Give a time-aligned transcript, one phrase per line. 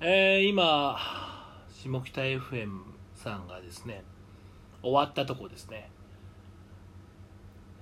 [0.00, 0.96] えー今
[1.72, 2.82] 下北 FM
[3.16, 4.04] さんがですね
[4.80, 5.90] 終わったとこですね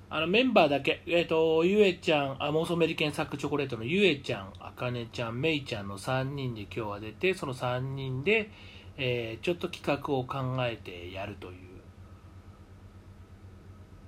[0.09, 8.53] あのメンバーだけ、えっ、と、ゆえちゃん、あ、妄想メリケンサックチョコレートのゆえちゃん、あかねちゃん、めいちゃんの3人で今日は出て、その3人で、
[8.97, 11.55] えーちょっと企画を考えてやるという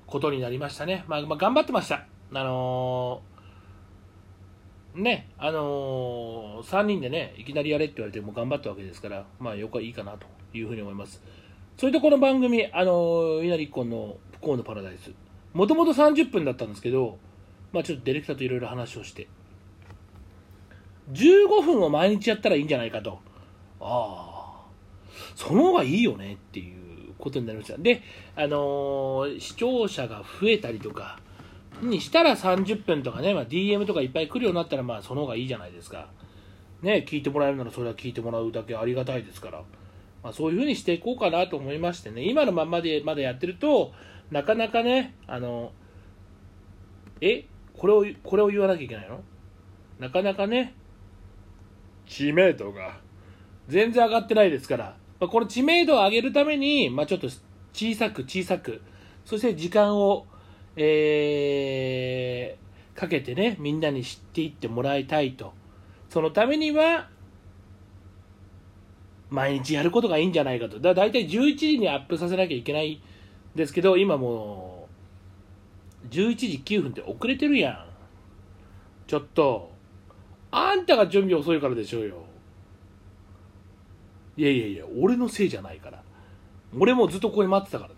[0.07, 1.05] ことになりましたね。
[1.09, 2.07] まあ、まあ、頑張ってました。
[2.33, 3.38] あのー
[4.99, 11.23] ね、あのー、3人でね、いきなりやれって言われても頑張ったわけですから、まあ、よくはいいかなというふうに思います。
[11.77, 15.13] それとこの番組、あのー、稲荷っ子の不幸のパラダイス、
[15.55, 17.19] もともと30分だったんですけど、
[17.73, 19.29] まあ、ちょっとディレクターといろいろ話をして、
[21.13, 23.21] 15分を毎日やったらいいんじゃないかと。
[23.81, 24.67] ああ、
[25.37, 27.79] その方がいいよねっていうことになりました。
[27.79, 28.03] で、
[28.35, 31.21] あのー視聴者が増えたりとか、
[31.83, 36.09] にしたら30分とかね、まあ、DM とかいっぱい来るようになったら、まあ、その方がいいじゃないですか。
[36.83, 39.63] ね、聞いてもらえるならそれは聞いてもらうだけありがたいですから、
[40.23, 43.93] まあ、そういうふうにしていこうかなと思いましてね、今のままでまだやってると、
[44.31, 45.73] なかなかね、あの、
[47.21, 49.21] えこれを、これを言わなきゃいけないの？
[49.99, 50.75] なかなかね、
[52.07, 52.99] 知名度が
[53.69, 57.29] 全然上がってないですから、まあ、この知名度を上げるために、まあ、ちょっと
[57.73, 58.81] 小さく小さく、
[59.25, 60.27] そして時間を、
[60.79, 65.53] えーかけてね、みんなに知っていってもらいたいと。
[66.11, 67.09] そのためには、
[69.31, 70.81] 毎日やることがいいんじゃないかと。
[70.81, 73.01] だから大体11時にアップさせなきゃいけないん
[73.55, 74.89] ですけど、今も
[76.05, 77.87] う、11時9分って遅れてるやん。
[79.07, 79.71] ちょっと、
[80.51, 82.25] あんたが準備遅いからでしょうよ。
[84.37, 86.03] いやいやいや、俺のせいじゃないから。
[86.77, 87.98] 俺もずっとここに待ってたから、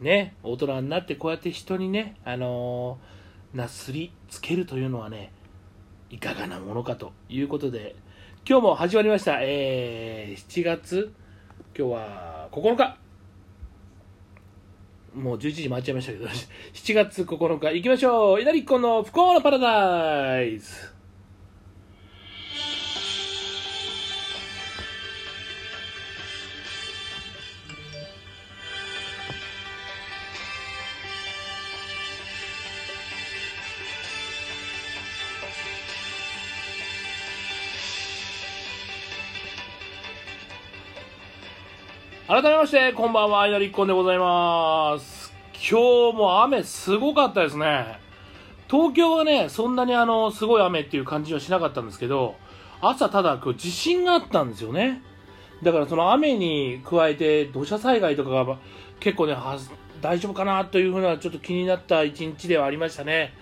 [0.00, 3.18] ね、大人になってこうやって人にね、あのー
[3.54, 5.32] なすりつけるというのはね、
[6.10, 7.96] いかがなものかということで、
[8.48, 11.12] 今日も始まりました、えー、7月、
[11.76, 12.98] 今日は9日。
[15.14, 18.40] もう11時回っちゃいましたけど、7月9日、行きましょう。
[18.40, 20.97] 稲荷っ子の不幸のパラダイス。
[42.28, 45.32] 改めまして、こんばんは、稲荷っ子でございます。
[45.54, 47.98] 今日も雨すごかったですね。
[48.70, 52.34] 東京はね、そんなにあの、すごい雨っていう感じはしなかったんですけど、
[52.82, 55.00] 朝ただ今日地震があったんですよね。
[55.62, 58.58] だからその雨に加えて土砂災害とかが
[59.00, 59.34] 結構ね、
[60.02, 63.32] 大丈夫かなというふうなちょっと気になった一日ではありましたね。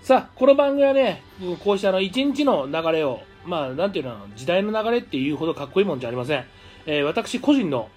[0.00, 1.22] さあ、この番組はね、
[1.62, 6.46] こうしたあの一日の流れを、まあ、なんていうの、時代の流れっていうほどかっこいいもんじゃありません。
[6.86, 7.90] えー私個人の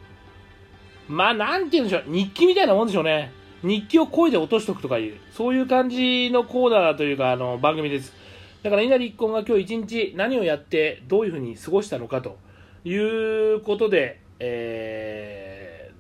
[1.10, 2.04] まあ、なんて言うんでしょう。
[2.08, 3.32] 日記みたいなもんでしょうね。
[3.64, 8.14] 日記を声で落としとくとかいう、そういう感じのコーナーというか、あの、番組です。
[8.62, 12.38] だから、稲荷一婚が今日一日何をやって、どういうふうに過ごしたのかと
[12.86, 15.92] いうことで、え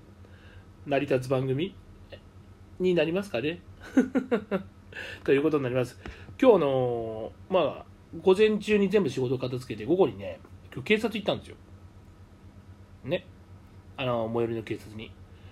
[0.85, 1.75] ー、成り立つ番組
[2.79, 3.61] になりますかね。
[5.25, 5.99] ということになります。
[6.39, 7.85] 今日の、まあ、
[8.21, 10.39] 午前中に全部仕事を片付けて、午後にね、
[10.71, 11.55] 今日警察行ったんですよ。
[13.05, 13.25] ね。
[13.99, 15.11] あの最寄りの警察に。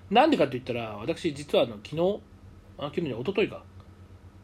[0.09, 2.22] なんでかって言ったら私実はあの昨日
[2.78, 3.63] あ昨日じゃ一昨日か。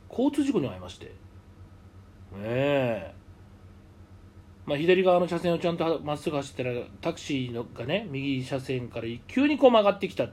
[0.10, 1.06] 交通事故に遭いまして。
[1.06, 1.12] ね
[2.44, 3.14] え。
[4.66, 10.28] まあ左側の車線をちゃんとまっすぐ走ったらタクシーのがね右車線から急にこう曲がってきた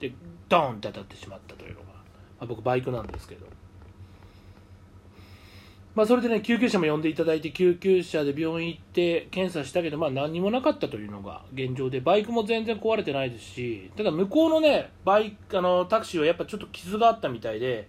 [0.00, 0.12] で
[0.48, 1.92] ドーンって当たってしまったというのが、ま
[2.40, 3.46] あ、僕バイクなんですけど。
[5.94, 17.88] まあ、それでね救急車も呼んでいただいて救急車で病院行って検査したけど、まあ、何もなかったというのが現状でバイクも全然壊れてないですしただ向こうのねバイあのタクシーはやっぱちょっと傷があったみたいで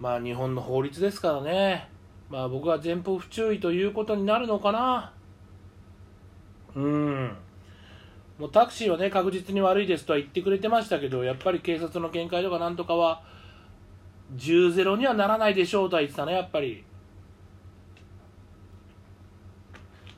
[0.00, 1.88] まあ日本の法律ですからね。
[2.30, 5.12] まあ僕は前方不注意ということになるのかな。
[6.74, 7.36] うん。
[8.38, 13.22] もうタクシーはね確実に悪いですとは言ってくれてましたけどやっぱり警察の見解とかなんとかは
[14.36, 16.84] 10ゼロにはならないでしょうとは言ってたねやっぱり。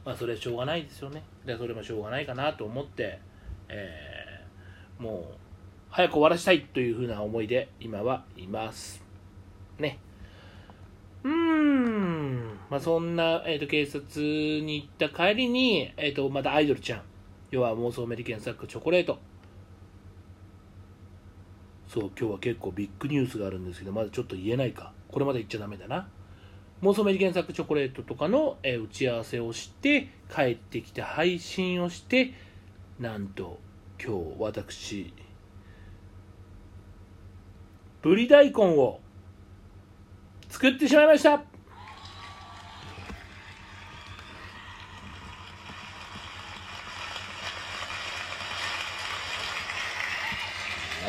[0.05, 1.23] まあそれはしょうがないですよね。
[1.47, 3.21] でそれもしょうがないかなと思って、
[3.69, 4.23] えー
[5.03, 5.35] もう
[5.91, 9.03] 早く終わらせたいというふうな思いで今はいます。
[9.79, 9.99] ね。
[11.25, 12.59] うーん。
[12.71, 17.03] まあそんな、えー、と警察に行った帰りに、えー、とまたアイドルちゃん。
[17.51, 19.19] 要は妄想アメリケンサックチョコレート。
[21.93, 24.95] そう今日は結構ビッグニュースがあるんですけどまだちょっと言えないか。
[25.11, 26.09] これまで言っちゃダメだな。
[26.83, 32.33] 妄想メリケン作チョコレートとかの、え打ち合わせをして帰ってきて配信をして
[32.99, 33.61] なんと
[34.03, 35.13] 今日私
[38.01, 39.01] ぶり大根を
[40.49, 41.35] 作ってしまいました。
[41.35, 41.45] あ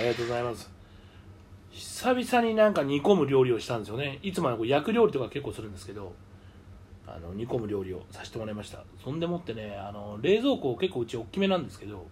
[0.02, 0.73] りがとうございます。
[2.04, 4.20] 久々になんか煮込む料理をしたんですよね。
[4.24, 6.12] いつもはこう焼く料理とか結構するんですけど
[7.08, 8.84] あの煮込む料理をさせてもらいました。
[9.02, 12.06] そんでもってねあの冷蔵庫結構うち大きめなんですけど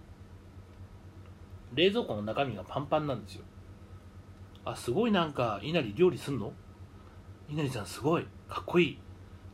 [1.74, 3.44] 冷蔵庫の中身がパンパンなんですよ。
[4.64, 6.54] あすごいなんか稲荷料理すんの？
[7.50, 8.94] 稲荷さんすごいかっこいい。
[8.94, 8.98] っ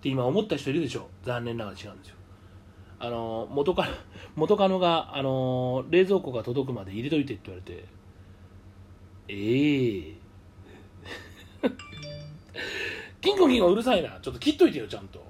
[0.01, 1.10] て今思った人いるでしょ？
[1.24, 2.16] 残念ながら違うんですよ。
[3.00, 3.92] あの元カノ
[4.38, 7.86] 元カノがあの冷蔵庫が届くまで入れといてって言われて
[9.30, 10.16] ええキ
[13.33, 14.19] ンコキンがうるさいな。
[14.21, 15.24] ちょっと切っといてよちゃんと。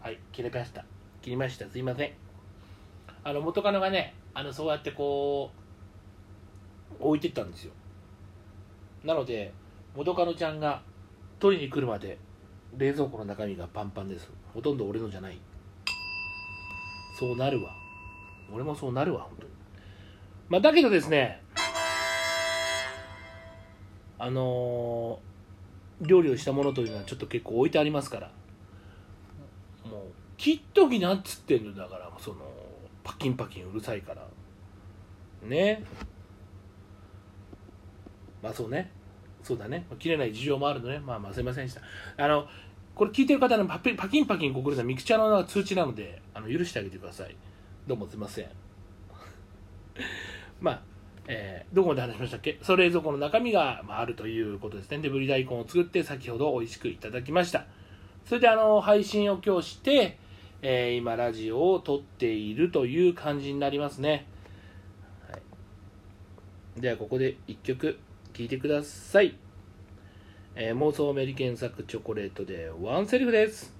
[0.00, 0.84] はい切れました。
[1.22, 1.68] 切りました。
[1.68, 2.12] すいません。
[3.24, 5.50] あの元カノがねあのそうやってこ
[7.00, 7.72] う置いてったんですよ。
[9.04, 9.52] なので
[9.94, 10.82] 元カノちゃんが
[11.38, 12.18] 取りに来るまで
[12.76, 14.30] 冷蔵庫の中身がパンパンです。
[14.54, 15.38] ほとんど俺のじゃない。
[17.18, 17.70] そうなるわ。
[18.52, 19.52] 俺もそうなるわ本当に。
[20.48, 21.42] まあだけどですね
[24.18, 25.28] あのー
[26.00, 28.30] 料理をしたものというのはちょっと結構置いてありますから。
[29.84, 30.00] もう
[30.36, 32.36] 切っときなっつってんのだからその
[33.02, 34.26] パキンパキンうるさいから。
[35.42, 35.84] ね。
[38.42, 38.90] まあそうね。
[39.42, 39.86] そうだね。
[39.98, 40.98] 切れない事情もあるのね。
[41.00, 41.80] まあまあすいませんでした。
[42.22, 42.46] あの
[42.94, 47.34] これ聞いてる方のパピパキンパキンこくるのはミクチャの通知なのであの許してあげてください。
[47.86, 48.46] どうもすいません。
[50.60, 50.82] まあ
[51.28, 51.76] えー。
[51.76, 52.58] どこまで話しましたっけ？
[52.62, 54.98] その冷蔵庫の中身が、まあ、るということですね。
[54.98, 57.66] でぶり大根を作って先ほど美味しくいただきました。
[58.24, 60.18] それであの配信を今日して、
[60.60, 64.26] えー今ラジオを撮っているという感じになりますね、
[65.30, 65.38] は
[66.76, 67.98] い、ではここで1曲
[68.34, 69.38] 聴いてください、
[70.56, 73.77] えー妄想メリケン作チョコレートでワンセリフです。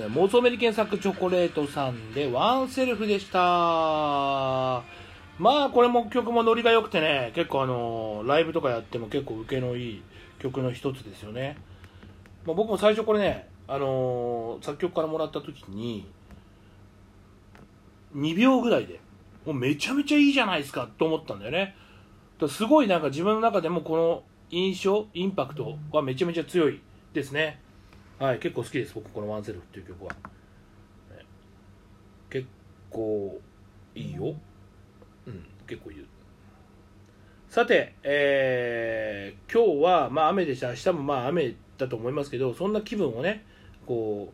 [0.00, 0.10] はい。
[0.10, 3.38] 妄想メリケン作チョコレートさんでワンセルフでした。
[5.38, 10.02] まあこれも曲もノリが良くてね、結構あのライブとかやっても結構受けのいい
[10.38, 11.56] 曲の一つですよね。
[12.46, 16.06] まあ、僕も最初これね、あのー作曲からもらった時に
[18.16, 19.00] 2秒ぐらいで
[19.44, 21.76] もうめちゃめちゃいいじゃないですかと思ったんだよね。
[22.40, 26.80] だすごいなんか自分の中でもこの印象、インパクトはめちゃめちゃ強い
[27.12, 27.60] ですね。
[28.18, 30.10] はい、結構好きです、僕、このワンセルフっていう曲は。
[30.10, 30.18] ね
[32.28, 32.48] 結
[32.90, 33.40] 構
[33.94, 34.34] いいよ。
[35.26, 36.04] うん、結構いいよ。
[37.48, 43.46] さて、えー今日は、まあ雨でした、明日もまあ雨だと思いますけど、そんな気分をね、
[43.86, 44.32] こ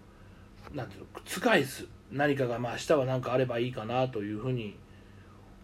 [0.72, 4.78] う、なんていうの、覆す何かが、まあ明日は何かあればいいかなというふうに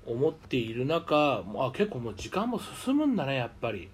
[0.05, 3.89] 思っている中、あ結構もう時間も進むんだね、やっぱり。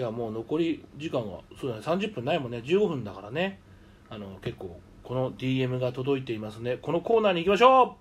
[0.00, 2.62] ではもう残り時間はそうだね30分ないもんね。
[2.64, 3.60] 15分だからね。
[4.08, 6.78] あの結構この DM が届いていますね。
[6.80, 8.00] このコーナーに行きましょう。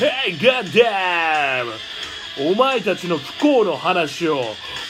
[0.00, 1.66] HEYGODAM!
[2.40, 4.42] お前たちの不幸の話を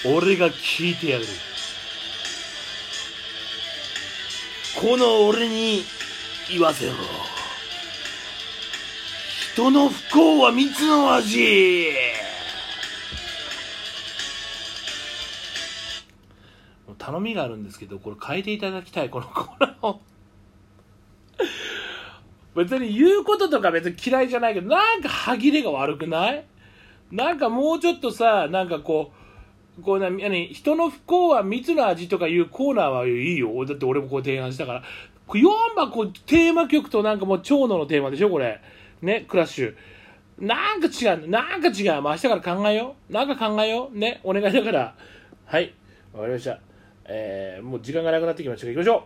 [0.07, 1.27] 俺が聞いてやる。
[4.83, 5.85] この俺に
[6.51, 6.93] 言わせろ。
[9.55, 11.93] 人の不幸は蜜の味。
[16.99, 20.01] 頼みがあるんですけどこれ変えていただきたいこのコーナーを。
[22.57, 26.45] 別に言うこととか別に嫌いじゃないけどなんか歯切れが悪くない？
[27.12, 29.22] なんかもうちょっとさなんかこう
[29.81, 34.83] こうな何人の不幸は蜜の味とかいうコーナーはいいよだって俺もこう提案したから
[35.29, 35.43] 4
[35.75, 38.61] 番こうテーマ曲となんかもう長野のテーマでしょこれ
[39.02, 39.75] ね、クラッシュ。
[40.38, 42.02] なんか違う、なんか違う。
[42.02, 43.12] 明日から考えよう。
[43.12, 43.99] なんか考えよう。
[43.99, 44.95] ね、お願いだから。
[45.45, 45.75] はい、
[46.12, 46.61] わかりました。
[47.05, 49.02] えー、もう時間がなくなってきましたが、行きましょう。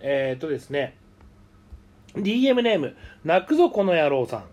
[0.00, 0.96] えー、っとですね、
[2.14, 4.44] DM ネーム、泣くぞこの野郎さ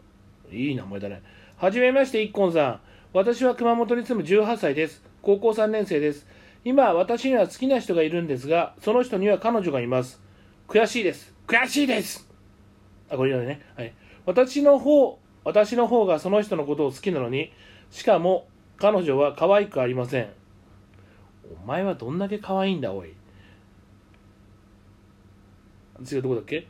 [0.51, 0.55] ん。
[0.55, 1.24] いい名前だね。
[1.55, 2.79] はじめまして、いっこんさん。
[3.13, 5.12] 私は熊本に住む18歳です。
[5.24, 6.27] 高校3年生です。
[6.65, 10.22] 今、私には好きな人がいるんですが、その人には彼女がいます。
[10.68, 11.34] 悔しいです。
[11.48, 12.30] 悔しいです
[13.10, 13.62] あ、これね。
[13.77, 13.94] はい。
[14.25, 17.53] 私の方、私の方がその人のことを好きなのに、
[17.89, 20.27] しかも彼女は可愛くありません。
[21.63, 23.13] お前はどんだけ可愛いんだ、おい。
[26.03, 26.68] 次はどこだっけ？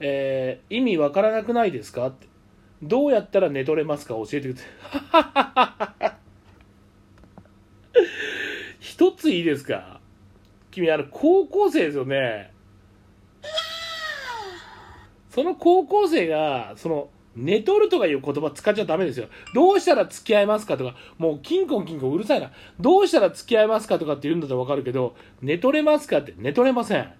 [0.00, 2.08] えー、意味わからなくないですか？
[2.08, 2.26] って。
[2.82, 4.14] どうやったら寝取れますか？
[4.14, 5.95] 教えてください。
[8.96, 10.00] 一ついいですか？
[10.70, 12.50] 君、あの、高校生ですよね。
[15.28, 19.28] その高校生が、その、寝取るとかいう言葉使っちゃダメですよ。
[19.52, 22.50] どうしたら付き合いますかとか、もうキンコンキンコンうるさいな。
[22.80, 27.12] どうしたら付き合いますかとかって言うんだったらわかるけど、寝取れますかって寝取れません。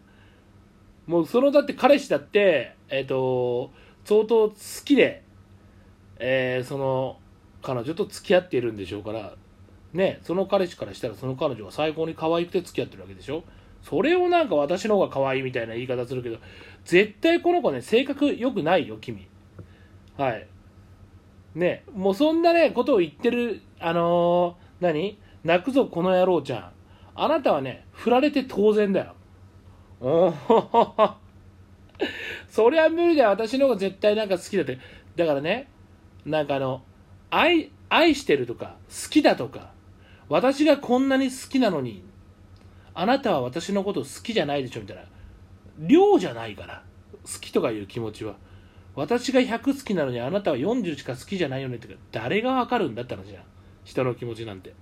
[1.06, 3.70] もうそのだって彼氏だって、えっ、ー、と、
[4.06, 5.22] 相当好きで、
[6.18, 7.18] えー、その
[7.60, 9.34] 彼女と付き合っているんでしょうから、
[9.96, 13.42] ね、その彼氏からしたらその彼女は最高に可愛くて付き合ってるわけでしょ？
[13.82, 16.38] それをなんか私の方が可愛いみたいな言い方するけど、
[16.84, 19.26] 絶対この子ね、性格良くないよ、君。
[20.16, 20.46] はい。
[21.54, 25.18] ね、もうそんなね、ことを言ってる、あのー、何？
[25.44, 26.72] 泣くぞ、この野郎ちゃん。
[27.14, 29.14] あなたはね、振られて当然だよ。
[30.00, 31.14] おお
[32.48, 33.30] そりゃ無理だよ。
[33.30, 34.78] 私の方が絶対なんか好きだって。
[35.14, 35.70] だからね、
[36.26, 36.82] なんかあの、
[37.30, 39.72] 愛、愛してるとか、好きだとか、
[40.28, 42.02] 私がこんなに好きなのに、
[42.94, 45.02] あなたは私のこと好きじゃないでしょみたいな。
[45.78, 46.82] 量じゃないから
[47.24, 48.36] 好きとかいう気持ちは。
[48.94, 53.42] 私が100好きなのにあなたは40しか好きじゃないよねって誰がわかるんだって話じゃん。
[53.84, 54.74] 人の気持ちなんて。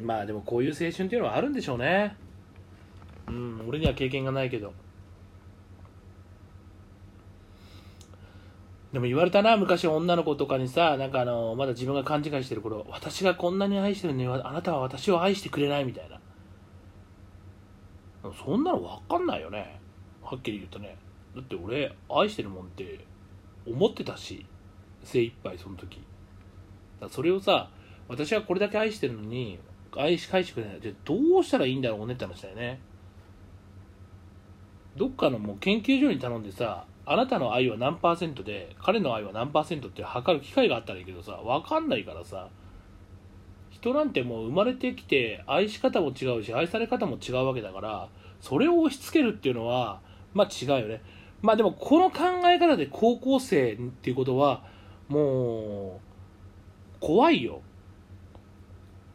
[0.00, 2.16] まあでもこういう青春っていうのはあるんでしょうね。
[3.26, 4.72] うん俺には経験がないけど。
[8.98, 16.20] でも言われたな、昔女の子とかにさ、なんかあの、まだ自分が勘違いしてる頃、私がこんなに愛してるのに、あなたは私を愛してくれないみたいな。
[18.44, 19.80] そんなの分かんないよね。
[20.20, 20.96] はっきり言うとね。
[21.36, 22.98] だって俺、愛してるもんって
[23.68, 24.44] 思ってたし、
[25.04, 26.02] 精一杯その時。
[27.00, 27.70] だそれをさ、
[28.08, 29.60] 私はこれだけ愛してるのに、
[29.96, 30.80] 愛し返してくれない。
[30.80, 32.80] じゃどうしたらいいんだろうねって話だよね。
[34.96, 42.48] どっかのもう研究所に頼んでさ、あなたの愛は何パーセントで彼の愛は何パーセントって測る機会があったらいいけどさ分かんないからさ
[43.70, 48.08] 人なんてもう生まれてきて愛し方も違うし愛され方も違うわけだから
[48.40, 50.00] それを押し付けるっていうのは
[50.34, 51.02] まあ違うよね。
[51.40, 54.64] まあでもこの考え方で高校生っていうことは
[55.08, 57.62] もう怖いよ。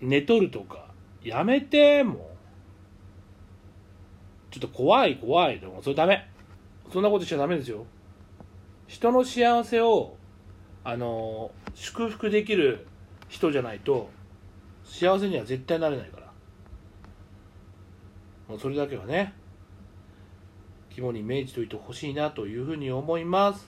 [0.02, 0.88] 寝とるとか
[1.24, 2.18] やめてもう。
[4.52, 5.60] ちょっと怖い怖い。
[5.60, 6.33] でもそれダメ。
[6.94, 7.88] そんなことしちゃダメですよ。
[8.86, 10.16] 人の幸せを
[10.84, 12.86] あの祝福できる
[13.30, 14.12] 人じゃないと
[14.84, 16.32] 幸せには絶対なれないから。
[18.48, 19.34] もうそれだけはね。
[20.92, 23.68] 肝に銘じといてほしいなというふうに思います。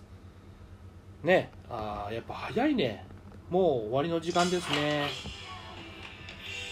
[1.24, 1.50] ね。
[1.68, 3.08] あやっぱ早いね。
[3.50, 5.08] もう終わりの時間ですね。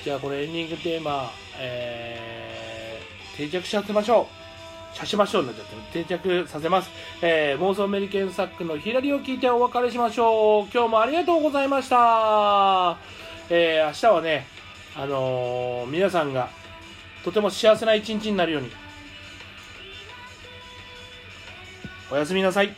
[0.03, 4.42] じゃあこれエンディングテーマ、えー、定着しちゃってましょう。
[4.93, 6.89] 写しましょうになっちゃって定着させます、
[7.21, 10.67] えー、妄想メリケンサックの左を聞いてお別れしましょう。
[10.73, 12.97] 今日もありがとうございました。
[13.49, 14.47] えー、明日はね
[14.95, 16.49] あのー、皆さんが
[17.23, 18.71] とても幸せな一日になるように。
[22.11, 22.75] おやすみなさい。